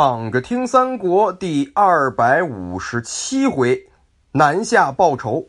[0.00, 3.90] 躺着听三国第二百五十七回，
[4.30, 5.44] 南下报仇。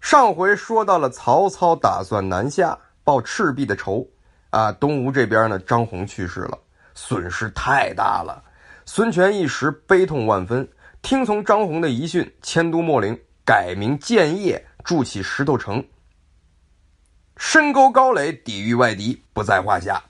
[0.00, 4.08] 上回说到了曹操打算南下报赤壁的仇，
[4.48, 6.58] 啊，东吴这边呢，张宏去世了，
[6.94, 8.42] 损失太大了。
[8.86, 10.66] 孙权一时悲痛万分，
[11.02, 15.86] 听从张宏的遗训，迁都秣陵，改名建业，筑起石头城，
[17.36, 20.02] 深沟高垒，抵御外敌，不在话下。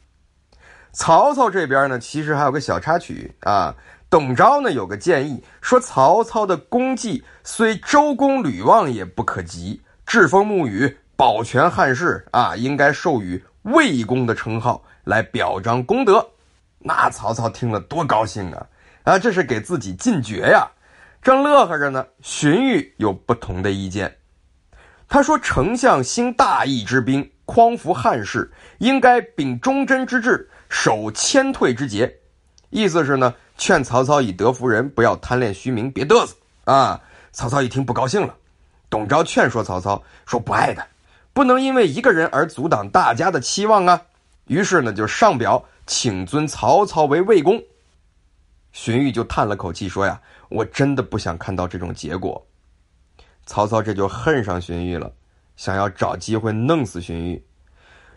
[0.92, 3.74] 曹操这边呢，其实还有个小插曲啊。
[4.10, 16.28] 董昭呢有个建议，说曹操的功绩虽周公吕望也不可及，栉风沐雨，保全汉室啊，应该授予魏公的称号来表彰功德。
[16.78, 18.66] 那曹操听了多高兴啊！
[19.04, 20.68] 啊，这是给自己进爵呀！
[21.22, 24.14] 正乐呵着呢，荀彧有不同的意见。
[25.08, 32.10] 他说：“丞相兴大义之兵，匡扶汉室，应该秉忠贞之志。”守谦退之节，
[32.70, 36.98] 意思是呢，劝曹操以德服人，不要贪恋虚名，别嘚瑟啊！
[37.30, 38.34] 曹操一听不高兴了。
[38.88, 40.84] 董昭劝说曹操说：“不爱的，
[41.34, 44.00] 不能因为一个人而阻挡大家的期望啊！”
[44.48, 47.62] 于是呢，就上表请尊曹操为魏公。
[48.72, 52.42] 荀彧就叹了口气说：“呀，我真的不想看到这种结果。”
[53.44, 55.12] 曹操这就恨上荀彧了，
[55.54, 57.40] 想要找机会弄死荀彧。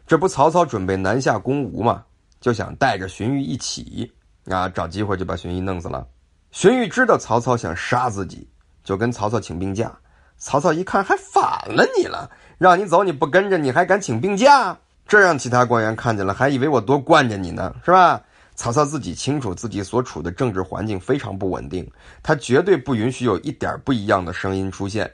[0.07, 2.05] 这不，曹操准备南下攻吴吗？
[2.39, 4.11] 就想带着荀彧一起
[4.45, 6.07] 啊，找机会就把荀彧弄死了。
[6.51, 8.47] 荀彧知道曹操想杀自己，
[8.83, 9.91] 就跟曹操请病假。
[10.37, 14.77] 曹操一看，还反了你了，让你走你不跟着，你还敢请病假？
[15.07, 18.21] 这让其他官员看见了，还以为我多惯着你呢，是吧？
[18.55, 21.89] 曹操自己清楚自己所处的政治环境非常不稳定，
[22.23, 25.11] 他绝对不允许有一点不一样的声音出现。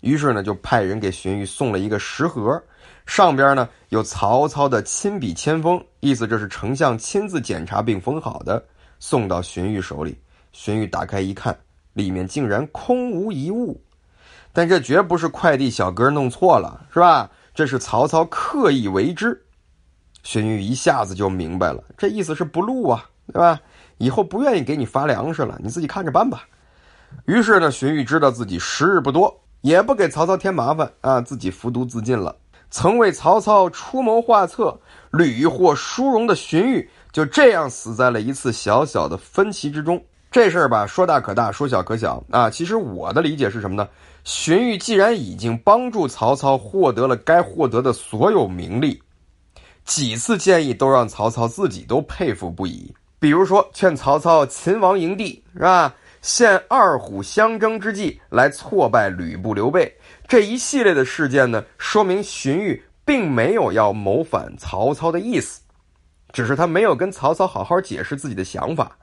[0.00, 2.62] 于是呢，就派人给荀彧送了一个食盒。
[3.06, 8.64] 上边呢有曹操的亲笔签封，意思这是丞相亲自检查并封好的，
[8.98, 10.18] 送到荀彧手里。
[10.52, 11.58] 荀彧打开一看，
[11.94, 13.80] 里面竟然空无一物。
[14.52, 17.30] 但这绝不是快递小哥弄错了，是吧？
[17.54, 19.42] 这是曹操刻意为之。
[20.22, 23.58] 荀彧一下子就明白了，这意思是不录啊，对吧？
[23.98, 26.44] 以后不愿意给你发粮食了，你自己看着办吧。
[27.24, 32.36] 于是呢，荀彧知道自己时日不多，也不给曹操添麻烦啊，自己服毒自尽了。
[32.72, 40.02] 曾为曹操出谋划策、屡获殊荣的荀彧，就这样死在了一次小小的分歧之中。
[40.30, 42.48] 这事儿吧，说大可大，说小可小啊。
[42.48, 43.86] 其实我的理解是什么呢？
[44.24, 49.02] 荀彧既然已经帮助曹操获得了该获得的所有名利，
[49.84, 52.90] 几次建议都让曹操自己都佩服不已。
[53.18, 55.94] 比如说，劝曹操秦王营地，是吧？
[56.22, 59.92] 献二虎相争之计来挫败吕布、刘备。
[60.26, 65.60] 这一系列的事件呢，说明荀彧并没有要谋反曹操的意思，
[66.32, 68.96] 只是他没有跟曹操好好解释自己的想法。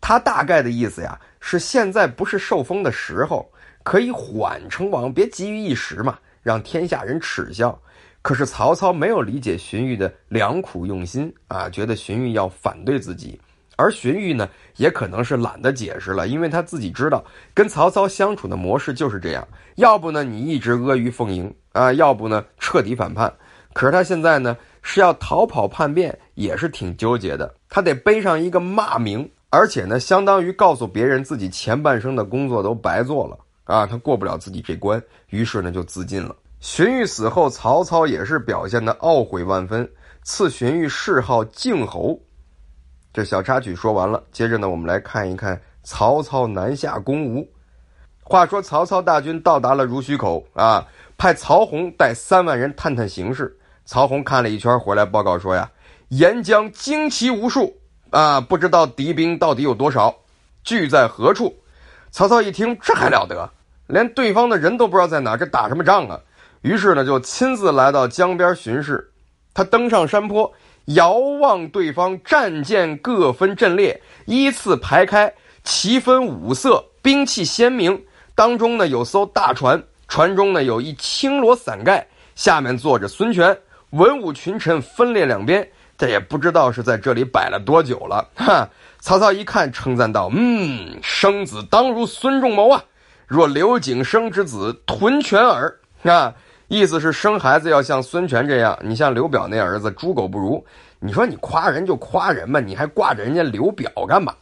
[0.00, 3.50] 他大概的意思呀，是现在不是受封的时候，
[3.84, 7.80] 可以缓称王，别急于一时嘛，让天下人耻笑。
[8.22, 13.40] 可是曹操没有理解荀彧的良苦用心啊，觉得荀彧要反对自己。
[13.76, 23.32] 而荀彧呢，也可能是懒得解释了，因为他自己知道跟曹操相处的模式就是这样，要不呢你一直阿谀奉迎啊，要不呢彻底反叛。
[23.74, 27.54] 可是他现在呢是要逃跑叛变，也是挺纠结的。
[27.68, 36.34] 他得背上一个骂名，而且呢相当于告诉别人自己前半生的工作都白做了啊，他过不了自己这关，于是呢就自尽了。
[36.60, 39.86] 荀彧死后，曹操也是表现的懊悔万分，
[40.22, 42.18] 赐荀彧谥号靖侯。
[43.16, 47.48] 这小插曲说完了，接着呢，我们来看一看曹操南下攻吴。
[48.22, 53.58] 话说曹操大军到达了濡须口啊，派曹洪带三万人探探形势。
[53.86, 55.66] 曹洪看了一圈回来报告说呀，
[56.08, 57.74] 沿江旌旗无数
[58.10, 60.14] 啊，不知道敌兵到底有多少，
[60.62, 61.56] 聚在何处。
[62.10, 63.50] 曹操一听，这还了得，
[63.86, 66.20] 连对方的人都不知道在哪，这打什么仗啊？
[66.60, 69.10] 于是呢，就亲自来到江边巡视。
[69.54, 70.52] 他登上山坡。
[70.86, 75.32] 遥望对方战舰各分阵列，依次排开，
[75.64, 78.00] 旗分五色，兵器鲜明。
[78.34, 83.56] 当中呢有艘大船，船中呢有一青罗伞盖，下面坐着孙权，
[83.90, 85.68] 文武群臣分列两边。
[85.98, 88.28] 这也不知道是在这里摆了多久了。
[88.34, 88.68] 哈！
[89.00, 92.84] 曹操一看，称赞道：“嗯，生子当如孙仲谋啊！
[93.26, 96.34] 若刘景生之子，屯犬耳啊！”
[96.68, 100.64] 意思是生孩子要像孙权这样，你像刘表那儿子猪狗不如。
[100.98, 104.34] 你说你夸人就夸人吧，你还挂着人家刘表干嘛？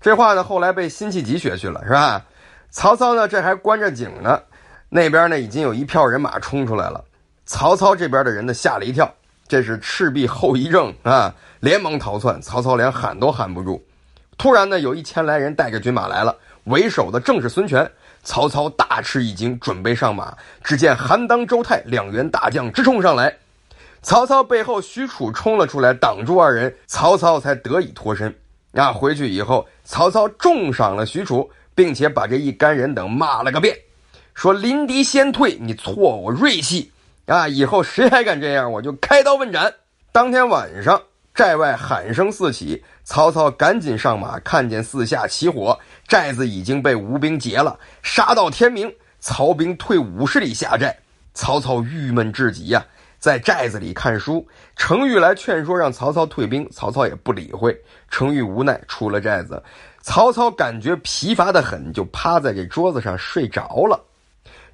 [0.00, 2.24] 这话呢后来被辛弃疾学去了，是吧？
[2.70, 4.40] 曹操呢这还关着井呢，
[4.88, 7.02] 那边呢已经有一票人马冲出来了。
[7.46, 9.12] 曹操这边的人呢吓了一跳，
[9.48, 12.40] 这是赤壁后遗症啊，连忙逃窜。
[12.40, 13.82] 曹操连喊都喊不住。
[14.36, 17.90] 突然呢，有一千来人带着军马来了，为首的正是孙权。
[18.28, 23.34] 曹操大吃一惊，准备上马，只见韩当、周泰两员大将直冲上来。
[24.02, 28.32] 曹操背后，许褚冲了出来，挡住二人，曹操才得以脱身。
[28.72, 33.74] 啊，回去以后，曹操重赏了许褚，并且把这一干人等骂了个遍，
[34.34, 36.92] 说：“临敌先退，你挫我锐气
[37.24, 37.48] 啊！
[37.48, 39.72] 以后谁还敢这样，我就开刀问斩。”
[40.12, 41.00] 当天晚上，
[41.34, 45.78] 寨外喊声四起，曹操赶紧上马，看见四下起火，
[46.08, 50.96] 寨子已经被吴兵劫了，杀到天明，曹兵退五十里下寨。
[51.34, 52.84] 曹操郁闷至极呀。
[53.20, 54.46] 在寨子里看书，
[54.76, 57.76] 程昱来劝说让曹操退兵，曹操也不理会。
[58.08, 59.60] 程昱无奈出了寨子，
[60.02, 64.00] 曹操感觉疲乏的很，就趴在这桌子上睡着了。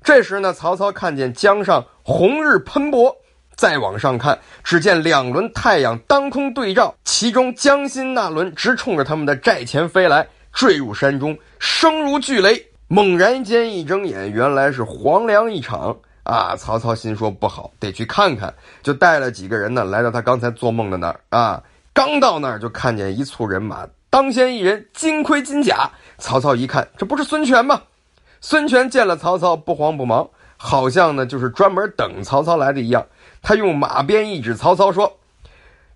[0.02, 3.16] 这时呢，曹操看见江上红日喷薄，
[3.56, 12.64] 再往上看，只见两轮太阳当空对照，其中江心那轮直冲着他们的寨前飞来，坠入山中，声如巨雷。
[12.88, 15.94] 猛然间一睁眼，原来是黄粱一场。
[16.24, 16.56] 啊！
[16.56, 21.62] 曹操心说不好，得去看看，就带了几个人呢，来到他刚才做梦的那儿啊。
[21.92, 25.90] 刚到那儿，就看见一簇人马，当先一人金盔金甲。
[26.16, 27.82] 曹操一看，这不是孙权吗？
[28.40, 30.26] 孙权见了曹操，不慌不忙，
[30.56, 33.06] 好像呢就是专门等曹操来的一样。
[33.42, 35.14] 他用马鞭一指曹操，说：“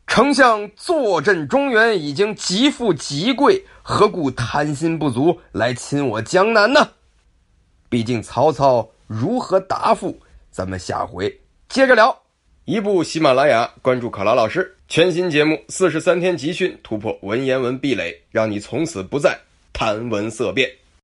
[0.09, 6.89] 丞相坐镇中原，已经极富极贵，何故贪心不足，来侵我江南呢？”
[7.89, 8.91] 毕竟曹操。
[9.07, 10.21] 如何答复？
[10.51, 11.35] 咱们下回
[11.67, 12.15] 接着聊。
[12.67, 19.39] 一部喜马拉雅，关注考拉老师，全新节目四十三天集训，突破文言文壁垒，让你从此不再
[19.73, 20.71] 谈文色变。